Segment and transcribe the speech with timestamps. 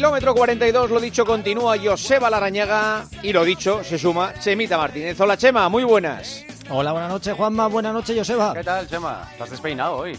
[0.00, 5.20] Kilómetro 42, lo dicho, continúa Joseba Larañaga y lo dicho, se suma Chemita Martínez.
[5.20, 6.42] Hola Chema, muy buenas.
[6.70, 8.54] Hola, buenas noches Juanma, buenas noches Joseba.
[8.54, 9.28] ¿Qué tal, Chema?
[9.30, 10.16] ¿Estás despeinado hoy?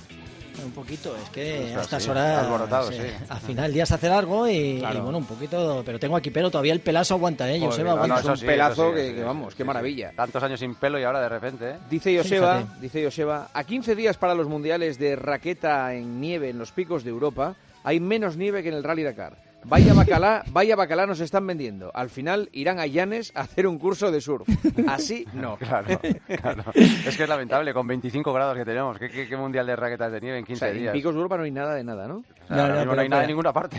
[0.64, 3.26] Un poquito, es que Ostras, a estas sí, horas alborotado, sí, sí.
[3.28, 5.00] al final el día se hace largo y, Claro.
[5.00, 7.54] y, bueno, un poquito, pero tengo aquí pelo, todavía el pelazo aguanta, ¿eh?
[7.58, 9.58] Joder, Joseba, no, no, es un sí, pelazo sí, que- sí, que sí, vamos, sí,
[9.58, 9.68] qué sí.
[9.68, 10.12] maravilla.
[10.16, 11.76] Tantos años sin pelo y ahora de repente, ¿eh?
[11.90, 12.82] Dice Joseba, Fíjate.
[12.82, 17.04] dice Joseba, a 15 días para los mundiales de raqueta en nieve en los picos
[17.04, 19.50] de Europa, hay menos nieve que en el Rally Dakar.
[19.64, 21.92] Vaya bacalá, vaya bacalá nos están vendiendo.
[21.94, 24.48] Al final irán a Llanes a hacer un curso de surf.
[24.88, 25.58] Así no.
[25.62, 26.00] Claro,
[26.42, 26.64] claro.
[26.76, 28.98] Es que es lamentable, con 25 grados que tenemos.
[28.98, 30.94] ¿Qué, qué- qué mundial de raquetas de nieve en O 15 sea, en días?
[30.94, 32.18] picos de Europa no hay nada de nada, ¿no?
[32.18, 33.28] O sea, No, no, mismo no hay nada en espera.
[33.28, 33.78] ninguna parte.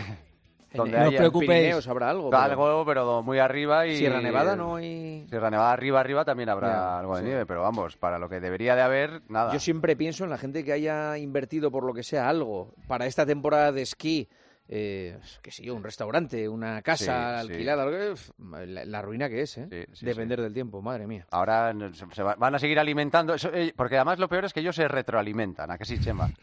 [0.73, 1.51] Donde no os preocupéis.
[1.51, 2.29] Pirineos habrá algo.
[2.31, 3.95] pero algo, pero muy arriba y...
[3.97, 5.23] Sierra Nevada no hay...
[5.29, 7.27] Sierra Nevada arriba, arriba también habrá Ya, algo de sí.
[7.27, 9.53] nieve, pero vamos, para lo que debería de haber, nada.
[9.53, 13.05] Yo siempre pienso en la gente que haya invertido por lo que sea algo para
[13.05, 14.27] esta temporada de esquí,
[14.75, 17.51] eh, qué sé yo, un restaurante, una casa Sí, sí.
[17.53, 19.67] alquilada, uf, la, la ruina que es, ¿eh?
[19.69, 21.27] Sí, sí, Depender del tiempo, madre mía.
[21.29, 24.53] Ahora se, se va- van a seguir alimentando, eso, eh, porque además lo peor es
[24.53, 26.27] que ellos se retroalimentan, ¿a que sí, Chema?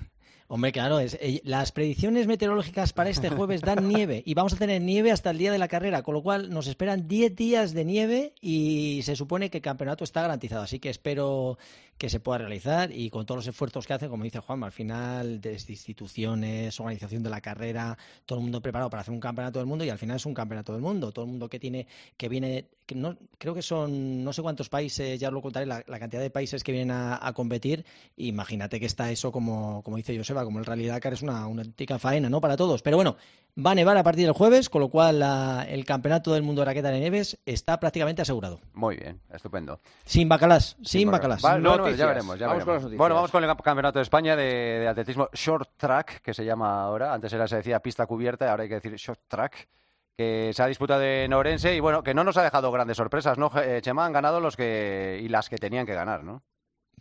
[0.52, 4.56] Hombre, claro, es, eh, las predicciones meteorológicas para este jueves dan nieve y vamos a
[4.56, 7.72] tener nieve hasta el día de la carrera, con lo cual nos esperan 10 días
[7.72, 10.64] de nieve y se supone que el campeonato está garantizado.
[10.64, 11.56] Así que espero
[11.96, 14.72] que se pueda realizar y con todos los esfuerzos que hacen, como dice Juan, al
[14.72, 19.60] final desde instituciones, organización de la carrera, todo el mundo preparado para hacer un campeonato
[19.60, 21.12] del mundo y al final es un campeonato del mundo.
[21.12, 25.18] Todo el mundo que tiene, que viene, no, creo que son no sé cuántos países,
[25.20, 27.84] ya os lo contaré, la, la cantidad de países que vienen a, a competir.
[28.16, 31.62] Imagínate que está eso como, como dice Joseba, como el Rally Dakar es una, una
[31.62, 32.40] auténtica faena, ¿no?
[32.40, 32.82] Para todos.
[32.82, 33.16] Pero bueno,
[33.64, 36.60] va a nevar a partir del jueves, con lo cual la- el campeonato del mundo
[36.62, 38.60] de raqueta de nieves está prácticamente asegurado.
[38.74, 39.80] Muy bien, estupendo.
[40.04, 41.42] Sin bacalás, sin bacalás.
[41.42, 42.82] vale, no, no, ya veremos, ya Vamos con las veremos.
[42.84, 42.98] noticias.
[42.98, 46.82] Bueno, vamos con el Campeonato de España de, de atletismo short track, que se llama
[46.84, 47.12] ahora.
[47.12, 49.68] Antes era se decía pista cubierta, ahora hay que decir short track,
[50.16, 53.38] que se ha disputado en Orense y bueno, que no nos ha dejado grandes sorpresas,
[53.38, 53.50] ¿no?
[53.62, 56.42] Eh, Chema han ganado los que y las que tenían que ganar, ¿no?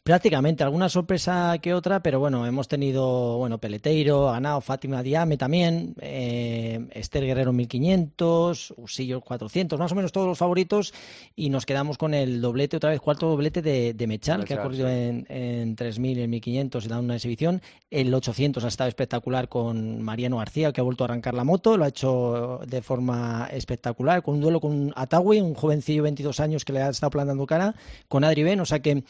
[0.10, 5.38] Prácticamente, alguna sorpresa que otra, pero bueno, hemos tenido, bueno, Peleteiro, ha ganado Fátima Diame
[5.38, 10.96] también, eh, Esther Guerrero 1500, Usillo 400, más o menos todos los favoritos,
[11.36, 14.64] y nos quedamos con el doblete, otra vez, cuarto doblete de, de Mechal, que ha
[14.64, 14.94] corrido sí.
[14.94, 17.62] en, en 3000 y en 1500 y da una exhibición.
[17.92, 21.78] El 800 ha estado espectacular con Mariano García, que ha vuelto a arrancar la moto,
[21.78, 26.40] lo ha hecho de forma espectacular, con un duelo con Atawi, un jovencillo de 22
[26.40, 27.76] años que le ha estado plantando cara,
[28.08, 29.04] con Adri Ben, o sea que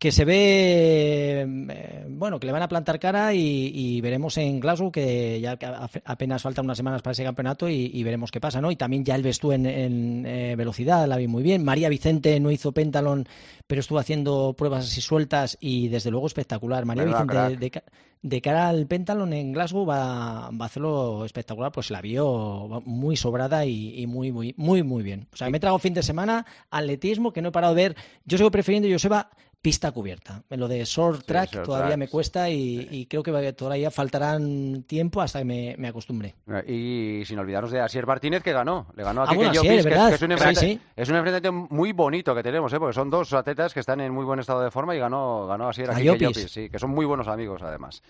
[0.00, 4.58] que se ve, eh, bueno, que le van a plantar cara y, y veremos en
[4.58, 5.58] Glasgow, que ya
[6.06, 8.70] apenas faltan unas semanas para ese campeonato y, y veremos qué pasa, ¿no?
[8.70, 11.62] Y también ya el Bestú en, en, eh, velocidad, la vi muy bien.
[11.62, 13.28] María Vicente no hizo pentalón,
[13.66, 16.86] pero estuvo haciendo pruebas así sueltas y desde luego espectacular.
[16.86, 17.84] María Vicente, de, ca-
[18.22, 23.16] de cara al pentalón en Glasgow va, va a hacerlo espectacular, pues la vio muy
[23.18, 25.28] sobrada y, y muy, muy, muy, muy bien.
[25.30, 27.96] O sea, me he tragado fin de semana atletismo que no he parado de ver.
[28.24, 29.28] Yo sigo prefiriendo, Joseba,
[29.62, 30.42] pista cubierta.
[30.50, 35.20] Lo de short track short todavía me cuesta y, y creo que todavía faltarán tiempo
[35.20, 36.34] hasta que me, me acostumbre.
[36.66, 39.84] Y sin olvidarnos de Asier Martínez que ganó, le ganó a Ah, bueno, Asier, es
[39.84, 40.08] que, verdad.
[40.08, 42.78] que es un Sí, es un enfrentamiento muy bonito que tenemos, ¿eh?
[42.78, 45.68] porque son dos atletas que están en muy buen estado de forma y ganó, ganó
[45.68, 48.02] Asier a sí, que son muy buenos amigos además.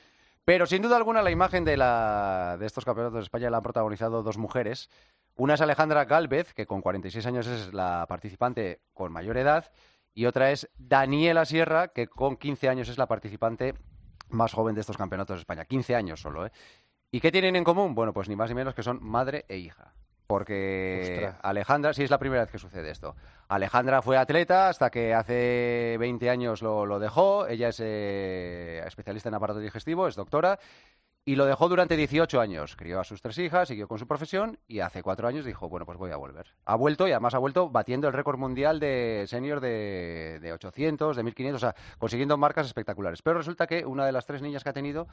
[0.45, 3.63] Pero sin duda alguna la imagen de, la, de estos campeonatos de España la han
[3.63, 4.89] protagonizado dos mujeres.
[5.37, 9.71] Una es Alejandra Gálvez, que con 46 años es la participante con mayor edad,
[10.15, 13.75] y otra es Daniela Sierra, que con 15 años es la participante
[14.29, 15.65] más joven de estos campeonatos de España.
[15.65, 16.53] 15 años solo, ¿eh?
[17.13, 17.95] ¿Y qué tienen en común?
[17.95, 19.95] Bueno, pues ni más ni menos que son madre e hija.
[20.29, 21.37] Porque Ostras.
[21.43, 23.17] Alejandra, sí es la primera vez que sucede esto.
[23.49, 27.49] Alejandra fue atleta hasta que hace 20 años lo, lo dejó.
[27.49, 30.61] Ella es eh, especialista en aparato digestivo, es doctora.
[31.25, 32.77] Y lo dejó durante 18 años.
[32.77, 35.85] Crió a sus tres hijas, siguió con su profesión y hace cuatro años dijo, bueno,
[35.85, 36.55] pues voy a volver.
[36.65, 41.17] Ha vuelto y además ha vuelto batiendo el récord mundial de senior de, de 800,
[41.17, 43.21] de 1500, o sea, consiguiendo marcas espectaculares.
[43.21, 45.09] Pero resulta que una de las tres niñas que ha tenido,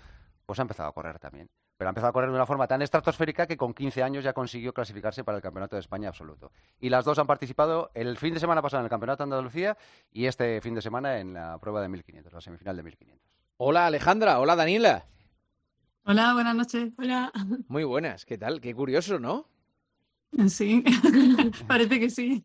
[0.45, 1.49] pues ha empezado a correr también.
[1.77, 4.31] Pero ha empezado a correr de una forma tan estratosférica que con 15 años ya
[4.31, 6.51] consiguió clasificarse para el Campeonato de España absoluto.
[6.79, 9.77] Y las dos han participado el fin de semana pasado en el Campeonato de Andalucía
[10.11, 13.27] y este fin de semana en la prueba de 1500, la semifinal de 1500.
[13.57, 15.05] Hola Alejandra, hola Daniela.
[16.07, 16.93] Hola, buenas noches.
[16.97, 17.31] Hola.
[17.67, 18.61] Muy buenas, ¿qué tal?
[18.61, 19.47] Qué curioso, ¿no?
[20.47, 20.83] Sí,
[21.67, 22.43] parece que sí.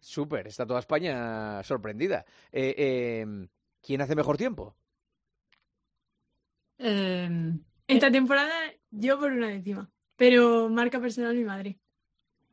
[0.00, 2.24] Súper, está toda España sorprendida.
[2.52, 3.48] Eh, eh,
[3.82, 4.74] ¿Quién hace mejor tiempo?
[6.78, 7.52] Eh,
[7.86, 8.52] Esta temporada
[8.90, 11.78] yo por una décima, pero marca personal mi madre.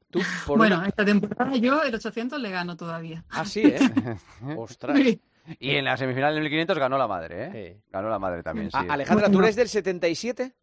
[0.09, 3.23] Tú, por bueno, una- esta temporada yo el 800 le gano todavía.
[3.29, 3.79] Ah, sí, ¿eh?
[4.57, 4.97] Ostras.
[4.97, 5.21] Sí.
[5.59, 7.49] Y en la semifinal del 1500 ganó la madre, ¿eh?
[7.51, 7.81] Sí.
[7.91, 8.77] Ganó la madre también, sí.
[8.79, 10.53] Ah, Alejandra, ¿tú eres del 77?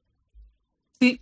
[0.98, 1.18] Sí,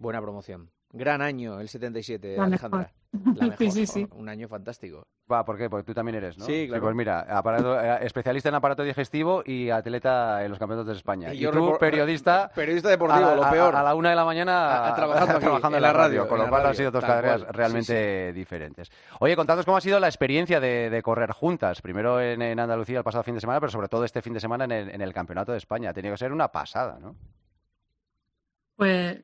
[0.00, 0.70] Buena promoción.
[0.92, 2.78] Gran año el 77, La Alejandra.
[3.12, 3.36] mejor.
[3.36, 3.56] La mejor.
[3.58, 4.08] Sí, sí, sí.
[4.12, 5.04] Un año fantástico.
[5.30, 5.70] Va, ¿por qué?
[5.70, 6.44] Porque tú también eres, ¿no?
[6.44, 6.82] Sí, claro.
[6.82, 11.32] pues mira, aparato- eh, especialista en aparato digestivo y atleta en los campeonatos de España.
[11.32, 12.50] Y Y, yo tú, periodista...
[12.52, 13.76] Periodista deportivo, a, lo peor.
[13.76, 16.28] A, la una de la mañana A- a- trabajando aquí, trabajando en la radio, radio,
[16.28, 17.54] con lo cual han sido dos carreras cual.
[17.54, 18.90] realmente diferentes.
[19.20, 22.98] Oye, contadnos cómo ha sido la experiencia de, de correr juntas, primero en, en Andalucía
[22.98, 25.00] el pasado fin de semana, pero sobre todo este fin de semana en el, en
[25.02, 25.90] el Campeonato de España.
[25.90, 27.14] Ha tenido que ser una pasada, ¿no?
[28.76, 29.22] Pues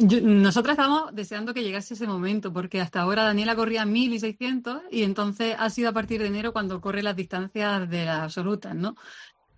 [0.00, 4.18] yo- nosotras estábamos deseando que llegase ese momento, porque hasta ahora Daniela corría 1000 y
[4.20, 8.20] 600 y entonces ha sido a partir de enero cuando corre las distancias de las
[8.20, 8.96] absolutas, ¿no?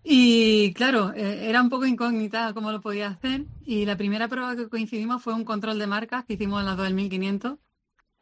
[0.04, 4.56] Y claro, eh, era un poco incógnita cómo lo podía hacer y la primera prueba
[4.56, 7.58] que coincidimos fue un control de marcas que hicimos en las 2500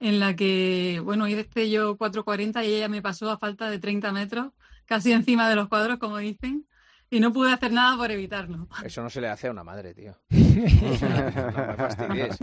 [0.01, 4.13] en la que, bueno, hice yo 4.40 y ella me pasó a falta de 30
[4.13, 4.53] metros,
[4.87, 6.67] casi encima de los cuadros, como dicen,
[7.15, 8.67] y no pude hacer nada por evitarlo.
[8.85, 10.17] Eso no se le hace a una madre, tío.
[10.31, 12.39] no me fastidies.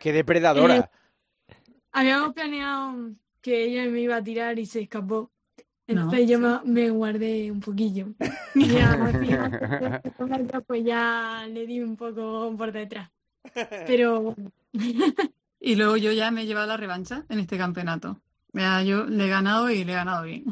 [0.00, 0.90] ¡Qué depredadora!
[1.92, 3.10] Habíamos planeado
[3.42, 5.30] que ella me iba a tirar y se escapó.
[5.86, 6.44] No, Entonces yo sí.
[6.64, 8.08] me, me guardé un poquillo.
[8.54, 8.98] Y ya,
[10.66, 13.10] pues ya le di un poco por detrás.
[13.86, 14.34] Pero
[15.60, 18.20] Y luego yo ya me he llevado la revancha en este campeonato.
[18.54, 20.44] Ya yo le he ganado y le he ganado bien.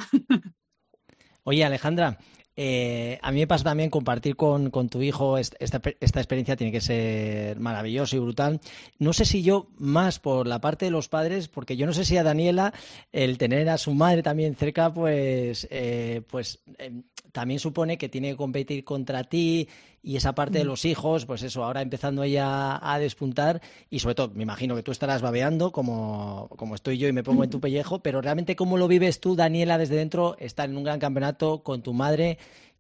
[1.45, 2.19] Oye, Alejandra,
[2.57, 6.57] eh, a mí me pasa también compartir con, con tu hijo est- esta, esta experiencia,
[6.57, 8.61] tiene que ser maravilloso y brutal.
[8.99, 12.05] No sé si yo más por la parte de los padres, porque yo no sé
[12.05, 12.73] si a Daniela
[13.13, 17.03] el tener a su madre también cerca, pues, eh, pues eh,
[17.33, 19.69] también supone que tiene que competir contra ti
[20.05, 24.15] y esa parte de los hijos, pues eso, ahora empezando ella a despuntar y sobre
[24.15, 27.49] todo, me imagino que tú estarás babeando como, como estoy yo y me pongo en
[27.49, 31.01] tu pellejo, pero realmente cómo lo vives tú, Daniela, desde dentro, estar en un gran
[31.01, 32.37] campeonato con tu madre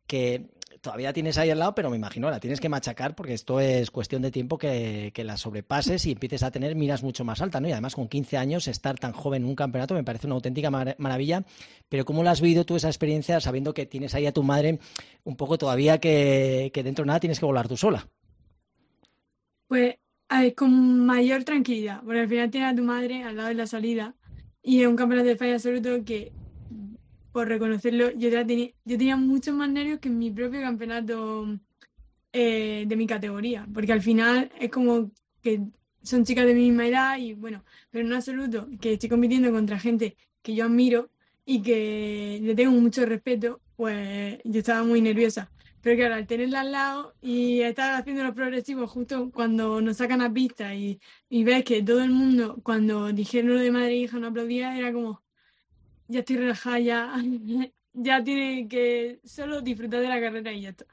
[0.06, 0.50] que
[0.84, 3.90] todavía tienes ahí al lado, pero me imagino la tienes que machacar porque esto es
[3.90, 7.69] cuestión de tiempo que, la sobrepases y empieces a tener miras mucho más altas, ¿no?
[7.69, 10.70] Y además con 15 años estar tan joven en un campeonato me parece una auténtica
[10.70, 11.42] mar- maravilla,
[11.88, 14.78] pero ¿cómo la has vivido tú esa experiencia sabiendo que tienes ahí a tu madre
[15.25, 18.06] un poco todavía que, que dentro de nada tienes que volar tú sola?
[19.66, 19.96] pues
[20.56, 24.14] con mayor tranquilidad, porque al final tienes a tu madre al lado de la salida
[24.62, 26.32] y es un campeonato de España absoluto que,
[27.34, 31.58] por reconocerlo, yo, ya tenía, yo muchos más nervios que en mi propio campeonato
[32.32, 35.10] eh, de mi categoría, porque al final es como
[35.42, 35.60] que
[36.00, 39.81] son chicas de mi misma edad y bueno, pero en absoluto que estoy compitiendo contra
[39.81, 41.10] gente que yo admiro
[41.44, 45.50] y que le tengo mucho respeto, pues yo estaba muy nerviosa.
[45.80, 50.22] Pero claro, al tenerla al lado y estar haciendo los progresivos justo cuando nos sacan
[50.22, 53.96] a pista y, y ves que todo el mundo, cuando dijeron lo de madre e
[53.96, 55.24] hija, no aplaudía, era como,
[56.08, 57.12] ya estoy relajada, ya,
[57.92, 60.86] ya tiene que solo disfrutar de la carrera y ya está.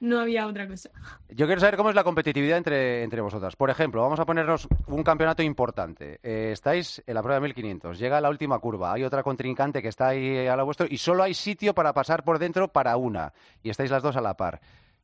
[0.00, 0.90] No había otra cosa.
[1.28, 3.56] Yo quiero saber cómo es la competitividad entre, entre vosotras.
[3.56, 6.20] Por ejemplo, vamos a ponernos un campeonato importante.
[6.22, 9.88] Eh, estáis en la prueba de 1500, llega la última curva, hay otra contrincante que
[9.88, 13.32] está ahí a la vuestro y solo hay sitio para pasar por dentro para una.
[13.60, 14.60] Y estáis las dos a la par.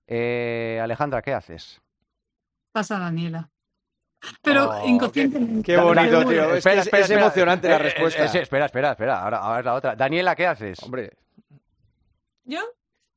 [0.06, 1.80] Eh, Alejandra, ¿qué haces?
[2.70, 3.50] Pasa Daniela.
[4.42, 5.62] Pero Oh, inconscientemente.
[5.62, 6.24] Qué bonito, tío.
[6.24, 8.24] bueno, Es que es- emocionante la Eh, eh, respuesta.
[8.24, 9.22] eh, espera, espera, espera.
[9.22, 9.96] Ahora, ahora es la otra.
[9.96, 10.82] Daniela, ¿qué haces?
[10.82, 11.12] Hombre,
[12.46, 12.60] Yo,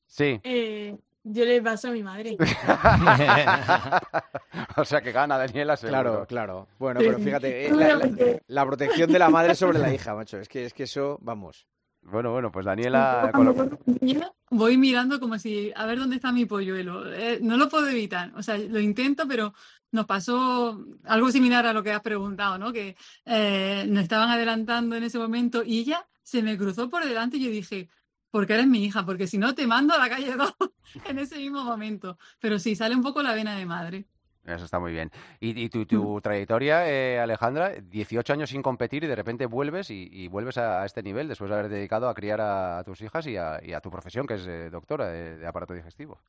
[0.06, 0.40] Sí.
[0.44, 2.38] eh, yo le paso a mi madre.
[4.78, 6.02] o sea que gana Daniela seguro.
[6.02, 6.68] claro, claro.
[6.80, 10.38] Bueno, pero fíjate, eh, la, la- la protección de la madre sobre la hija, macho.
[10.40, 11.68] Es que, es que eso, vamos.
[12.04, 13.32] Bueno, bueno, pues Daniela...
[14.50, 17.14] voy mirando como si, a ver dónde está mi polluelo.
[17.14, 18.32] Eh, no lo puedo evitar.
[18.36, 19.54] O sea, lo intento, pero
[19.92, 22.74] nos pasó algo similar a lo que has preguntado, ¿no?
[22.74, 27.38] Que eh, nos estaban adelantando en ese momento y ella se me cruzó por delante
[27.38, 27.90] y yo dije,
[28.32, 30.54] porque eres mi hija, porque si no te mando a la calle 2
[31.06, 32.18] en ese mismo momento.
[32.40, 34.06] Pero sí, sale un poco la vena de madre.
[34.46, 35.12] Eso está muy bien.
[35.42, 39.90] Y, y tu, tu trayectoria, eh, Alejandra, 18 años sin competir y de repente vuelves
[39.90, 42.84] y, y vuelves a, a este nivel después de haber dedicado a criar a, a
[42.86, 45.74] tus hijas y a, y a tu profesión, que es eh, doctora de, de aparato
[45.74, 46.22] digestivo.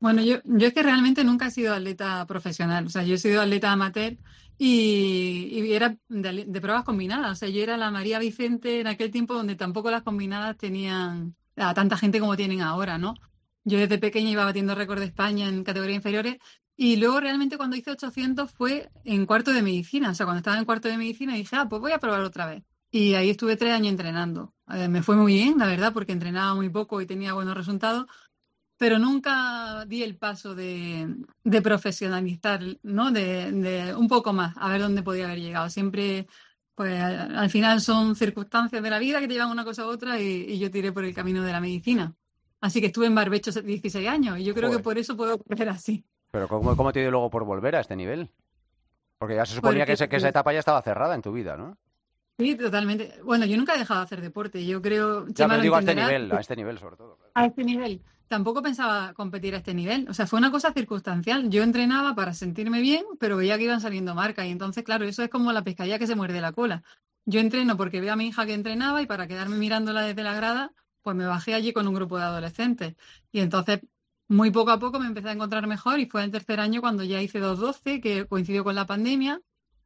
[0.00, 3.18] Bueno, yo, yo es que realmente nunca he sido atleta profesional, o sea, yo he
[3.18, 4.16] sido atleta amateur
[4.56, 8.86] y, y era de, de pruebas combinadas, o sea, yo era la María Vicente en
[8.86, 13.14] aquel tiempo donde tampoco las combinadas tenían a tanta gente como tienen ahora, ¿no?
[13.64, 16.36] Yo desde pequeña iba batiendo récord de España en categorías inferiores
[16.76, 20.58] y luego realmente cuando hice 800 fue en cuarto de medicina, o sea, cuando estaba
[20.58, 22.62] en cuarto de medicina dije, ah, pues voy a probar otra vez.
[22.90, 24.54] Y ahí estuve tres años entrenando.
[24.72, 28.06] Eh, me fue muy bien, la verdad, porque entrenaba muy poco y tenía buenos resultados,
[28.78, 33.10] pero nunca di el paso de, de profesionalizar, ¿no?
[33.10, 35.68] De, de un poco más, a ver dónde podía haber llegado.
[35.68, 36.26] Siempre,
[36.74, 39.86] pues al al final son circunstancias de la vida que te llevan una cosa a
[39.86, 42.14] otra y, y yo tiré por el camino de la medicina.
[42.60, 44.78] Así que estuve en barbecho 16 años y yo creo Joder.
[44.80, 46.04] que por eso puedo correr así.
[46.30, 48.30] Pero ¿cómo, cómo te dio luego por volver a este nivel?
[49.18, 51.32] Porque ya se suponía que, Porque- ese- que esa etapa ya estaba cerrada en tu
[51.32, 51.76] vida, ¿no?
[52.38, 53.14] Sí, totalmente.
[53.24, 54.64] Bueno, yo nunca he dejado de hacer deporte.
[54.64, 57.16] Yo creo, Ya, pero digo a este nivel, a este nivel sobre todo.
[57.16, 57.32] claro.
[57.34, 58.00] a este nivel.
[58.28, 60.06] Tampoco pensaba competir a este nivel.
[60.08, 61.48] O sea, fue una cosa circunstancial.
[61.48, 64.46] Yo entrenaba para sentirme bien, pero veía que iban saliendo marcas.
[64.46, 66.82] Y entonces, claro, eso es como la pescadilla que se muerde la cola.
[67.24, 70.34] Yo entreno porque veo a mi hija que entrenaba y para quedarme mirándola desde la
[70.34, 72.96] grada, pues me bajé allí con un grupo de adolescentes.
[73.32, 73.80] Y entonces,
[74.28, 77.04] muy poco a poco me empecé a encontrar mejor y fue el tercer año cuando
[77.04, 79.40] ya hice 2.12, que coincidió con la pandemia.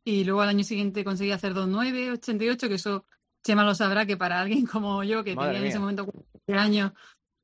[0.04, 3.06] Y luego al año siguiente conseguí hacer 2.9, 88, que eso
[3.42, 6.62] Chema lo sabrá que para alguien como yo, que Madre tenía en ese momento 40
[6.62, 6.92] años,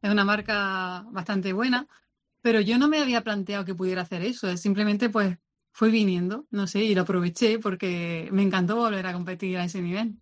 [0.03, 1.87] es una marca bastante buena,
[2.43, 5.39] pero yo no me había planteado que pudiera hacer eso, es simplemente pues
[5.73, 9.81] fue viniendo, no sé, y lo aproveché porque me encantó volver a competir a ese
[9.81, 10.17] nivel.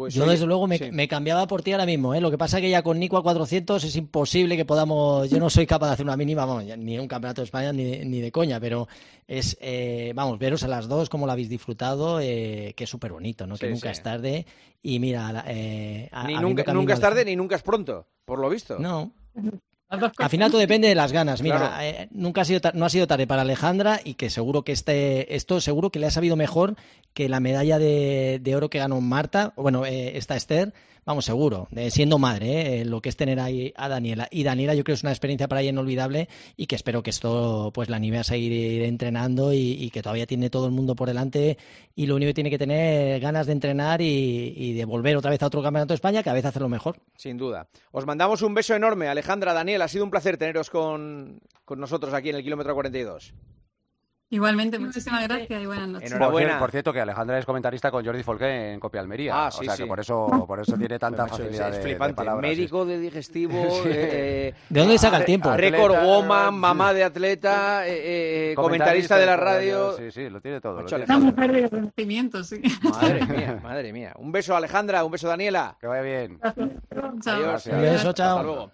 [0.00, 0.90] Pues, Yo, oye, desde luego, me, sí.
[0.90, 2.14] me cambiaba por ti ahora mismo.
[2.14, 2.22] ¿eh?
[2.22, 5.28] Lo que pasa es que ya con Nico a 400 es imposible que podamos.
[5.28, 7.84] Yo no soy capaz de hacer una mínima, vamos, ni un campeonato de España ni,
[7.84, 8.88] de- ni de coña, pero
[9.28, 13.12] es, eh, vamos, veros a las dos, como lo habéis disfrutado, eh, que es súper
[13.12, 13.56] bonito, ¿no?
[13.56, 13.98] que nunca sí.
[13.98, 14.46] es tarde.
[14.82, 18.38] Y mira, la- eh, a- Ni nunca, nunca es tarde ni nunca es pronto, por
[18.38, 18.78] lo visto.
[18.78, 19.12] No,
[19.90, 21.42] al final todo depende de las ganas.
[21.42, 21.74] Mira, Claro.
[21.82, 25.34] eh, nunca ha sido no ha sido tarde para Alejandra y que seguro que este
[25.34, 26.76] esto seguro que le ha sabido mejor
[27.12, 30.72] que la medalla de, de oro que ganó Marta, bueno, eh, esta Esther,
[31.04, 34.28] vamos seguro, de siendo madre, eh, lo que es tener ahí a Daniela.
[34.30, 37.10] Y Daniela yo creo que es una experiencia para ella inolvidable y que espero que
[37.10, 40.94] esto pues la anime a seguir entrenando y, y que todavía tiene todo el mundo
[40.94, 41.58] por delante
[41.96, 45.32] y lo único que tiene que tener ganas de entrenar y, y de volver otra
[45.32, 46.98] vez a otro campeonato de España que a veces hacerlo mejor.
[47.16, 47.66] Sin duda.
[47.90, 49.82] Os mandamos un beso enorme, Alejandra, Daniel.
[49.82, 53.34] Ha sido un placer teneros con, con nosotros aquí en el kilómetro 42.
[54.32, 56.08] Igualmente, muchísimas gracias y buenas noches.
[56.12, 56.50] Enhorabuena.
[56.50, 59.46] Por, cier- por cierto, que Alejandra es comentarista con Jordi Folqué en Copia Almería.
[59.46, 59.82] Ah, sí, o sea sí.
[59.82, 62.14] que por eso, por eso tiene tanta es- facilidad es de- de, flipante.
[62.14, 62.48] palabras.
[62.48, 62.56] sí.
[62.56, 63.54] Médico de digestivo,
[63.86, 65.50] eh, ¿De dónde saca el tiempo?
[65.52, 69.96] Récord woman, mamá de atleta, eh, eh, comentarista de la radio.
[69.96, 70.82] Sí, sí, lo tiene todo.
[70.82, 71.18] lo tiene todo.
[71.18, 72.62] mujer de conocimiento, sí.
[72.84, 74.12] Madre mía, madre mía.
[74.16, 75.76] Un beso, Alejandra, un beso, Daniela.
[75.80, 76.38] Que vaya bien.
[76.40, 77.34] Chao.
[77.34, 77.66] Adiós.
[77.66, 77.74] Gracias.
[77.74, 78.30] Un beso, chao.
[78.36, 78.70] Hasta luego.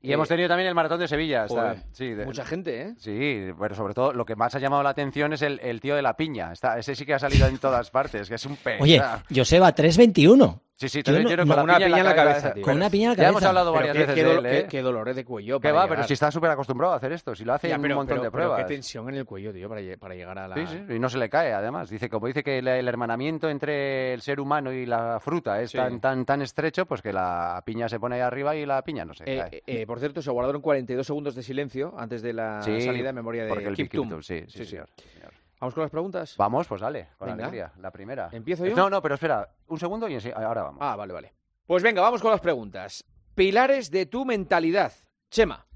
[0.00, 1.44] Y hemos tenido también el maratón de Sevilla.
[1.46, 2.94] está- Joder, sí, de- Mucha gente, ¿eh?
[2.98, 5.96] Sí, pero sobre todo lo que más ha llamado la atención es el, el tío
[5.96, 6.52] de la piña.
[6.52, 8.80] Está, ese sí que ha salido en todas partes, que es un pez.
[8.80, 9.02] Oye,
[9.34, 10.60] Joseba, 3.21.
[10.78, 12.62] sí, sí, yo te lo no- con una piña en la cabeza, tío.
[12.64, 13.48] Con una piña en la Ya hemos cabeza.
[13.48, 14.62] hablado varias qué, veces qué de él, ¿eh?
[14.62, 15.60] qué- qué dolores de cuello.
[15.60, 15.96] Que va, llegar.
[15.96, 17.98] pero si está súper acostumbrado a hacer esto, si lo hace Ya, en pero- un
[17.98, 18.64] montón pero- de pero pruebas.
[18.66, 20.54] qué tensión en el cuello, tío, para, lle- para llegar a la...
[20.54, 21.90] Sí, sí, y no se le cae, además.
[21.90, 25.70] Dice, como dice que el, el hermanamiento entre el ser humano y la fruta es
[25.72, 25.76] Sí.
[25.76, 29.04] tan, tan, tan estrecho, pues que la piña se pone ahí arriba y la piña
[29.04, 29.62] no se Eh, cae.
[29.66, 33.14] eh, por cierto, se guardaron 42 segundos de silencio antes de la Sí, salida en
[33.16, 34.08] memoria de porque el Kip Big Tum.
[34.10, 34.70] Tum, sí, sí, Sí, sí.
[34.70, 35.32] señor, señor.
[35.60, 36.36] Vamos con las preguntas.
[36.36, 37.44] Vamos, pues dale, con Venga.
[37.44, 37.72] alegría.
[37.78, 38.28] La primera.
[38.32, 38.76] ¿Empiezo yo?
[38.76, 40.78] No, no, pero espera, un segundo y ahora vamos.
[40.82, 41.34] Ah, vale, vale.
[41.66, 43.04] Pues venga, vamos con las preguntas.
[43.34, 44.92] Pilares de tu mentalidad.
[45.30, 45.66] Chema.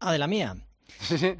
[0.00, 0.56] Ah, de la mía.
[1.00, 1.32] Sí, sí.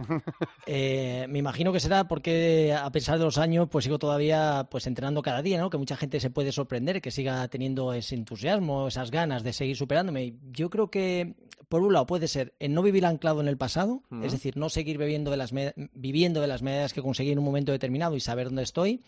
[0.67, 4.87] Eh, me imagino que será porque a pesar de los años, pues sigo todavía pues
[4.87, 5.71] entrenando cada día, ¿no?
[5.71, 9.77] Que mucha gente se puede sorprender, que siga teniendo ese entusiasmo, esas ganas de seguir
[9.77, 10.35] superándome.
[10.53, 11.35] Yo creo que
[11.69, 14.69] por un lado puede ser el no vivir anclado en el pasado, es decir, no
[14.69, 18.17] seguir bebiendo de las me- viviendo de las medallas que conseguí en un momento determinado
[18.17, 19.03] y saber dónde estoy.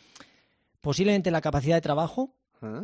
[0.81, 2.35] Posiblemente la capacidad de trabajo.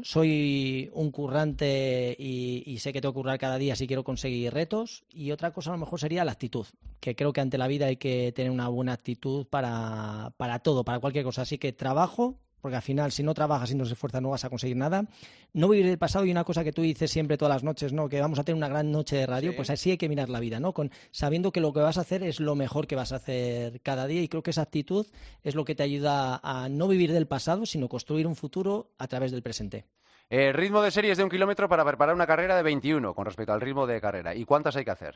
[0.03, 5.05] Soy un currante y, sé que tengo que currar cada día si quiero conseguir retos.
[5.11, 6.67] Y otra cosa a lo mejor sería la actitud,
[7.01, 10.85] que creo que ante la vida hay que tener una buena actitud para, para todo,
[10.85, 11.43] para cualquier cosa.
[11.43, 14.45] Así que trabajo, porque al final si no trabajas y no se esfuerzas no vas
[14.45, 15.05] a conseguir nada.
[15.53, 18.09] No vivir el pasado y una cosa que tú dices siempre todas las noches, ¿no?
[18.09, 19.57] Que vamos a tener una gran noche de radio, Sí.
[19.57, 20.73] pues así hay que mirar la vida, ¿no?
[20.73, 23.81] Con, sabiendo que lo que vas a hacer es lo mejor que vas a hacer
[23.83, 25.07] cada día y creo que esa actitud
[25.43, 29.07] es lo que te ayuda a no vivir del pasado, sino construir un futuro a
[29.09, 29.87] través del presente.
[30.31, 33.25] Eh, ritmo de serie es de un kilómetro para preparar una carrera de 21 con
[33.25, 34.35] respecto al ritmo de carrera.
[34.35, 35.15] ¿Y cuántas hay que hacer?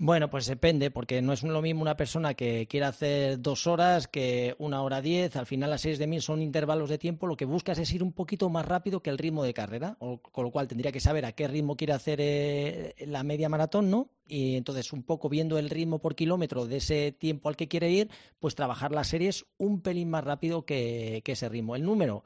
[0.00, 4.06] Bueno, pues depende, porque no es lo mismo una persona que quiera hacer dos horas
[4.06, 5.34] que una hora diez.
[5.34, 7.26] Al final, las seis de mil son intervalos de tiempo.
[7.26, 10.18] Lo que buscas es ir un poquito más rápido que el ritmo de carrera, o-
[10.22, 13.90] con lo cual tendría que saber a qué ritmo quiere hacer eh, la media maratón,
[13.90, 14.10] ¿no?
[14.28, 17.90] Y entonces, un poco viendo el ritmo por kilómetro de ese tiempo al que quiere
[17.90, 21.74] ir, pues trabajar las series un pelín más rápido que, que ese ritmo.
[21.74, 22.22] El número,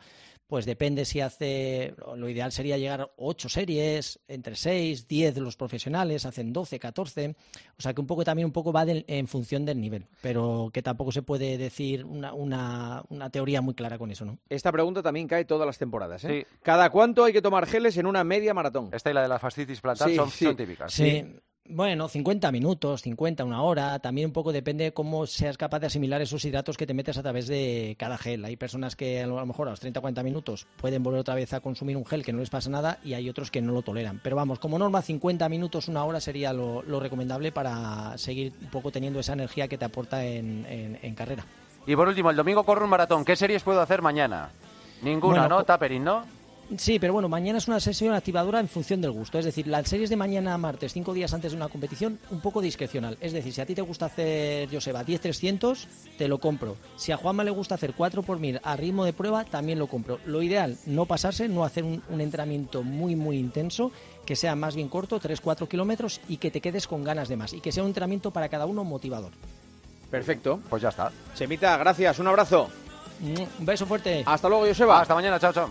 [0.52, 5.56] pues depende si hace, lo ideal sería llegar a 8 series, entre 6, 10 los
[5.56, 7.34] profesionales, hacen 12, 14,
[7.78, 10.82] o sea que un poco también un poco va en función del nivel, pero que
[10.82, 14.40] tampoco se puede decir una, una, una teoría muy clara con eso, ¿no?
[14.50, 16.22] Esta pregunta también cae todas las temporadas.
[16.24, 16.44] ¿eh?
[16.46, 16.56] Sí.
[16.62, 18.90] ¿Cada cuánto hay que tomar geles en una media maratón?
[18.92, 20.44] Esta y la de la fascitis plantar Sí, son, sí.
[20.44, 20.92] son típicas.
[20.92, 21.24] Sí.
[21.68, 25.86] Bueno, 50 minutos, 50, una hora, también un poco depende de cómo seas capaz de
[25.86, 28.44] asimilar esos hidratos que te metes a través de cada gel.
[28.44, 31.52] Hay personas que a lo mejor a los 30 40 minutos pueden volver otra vez
[31.54, 33.82] a consumir un gel que no les pasa nada y hay otros que no lo
[33.82, 34.20] toleran.
[34.24, 38.68] Pero vamos, como norma 50 minutos, una hora sería lo, lo recomendable para seguir un
[38.70, 41.46] poco teniendo esa energía que te aporta en, en- en carrera.
[41.86, 43.24] Y por último, el domingo corro un maratón.
[43.24, 44.50] ¿Qué series puedo hacer mañana?
[45.00, 45.64] Ninguna, Bueno, ¿no?
[45.64, 46.24] Tapering, ¿no?
[46.78, 49.38] Sí, pero bueno, mañana es una sesión activadora en función del gusto.
[49.38, 52.62] Es decir, las series de mañana martes, cinco días antes de una competición, un poco
[52.62, 53.18] discrecional.
[53.20, 55.86] Es decir, si a ti te gusta hacer, Joseba, 10-300,
[56.16, 56.76] te lo compro.
[56.96, 59.86] Si a Juanma le gusta hacer 4 por 1000 a ritmo de prueba, también lo
[59.86, 60.18] compro.
[60.24, 63.92] Lo ideal, no pasarse, no hacer un, un entrenamiento muy, muy intenso,
[64.24, 67.52] que sea más bien corto, 3-4 kilómetros, y que te quedes con ganas de más.
[67.52, 69.32] Y que sea un entrenamiento para cada uno motivador.
[70.10, 70.60] Perfecto.
[70.70, 71.10] Pues ya está.
[71.34, 72.68] Semita, gracias, un abrazo.
[73.22, 74.22] Un beso fuerte.
[74.26, 75.00] Hasta luego, Joseba.
[75.00, 75.70] Hasta mañana, chao, chao.